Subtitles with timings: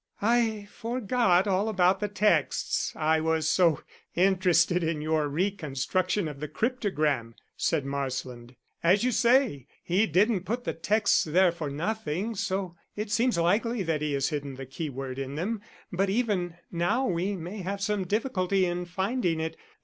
[0.23, 3.83] "I forgot all about the texts I was so
[4.15, 8.55] interested in your reconstruction of the cryptogram," said Marsland.
[8.81, 13.83] "As you say, he didn't put the texts there for nothing, so it seems likely
[13.83, 15.61] that he has hidden the keyword in them.
[15.93, 19.55] But even now we may have some difficulty in finding it.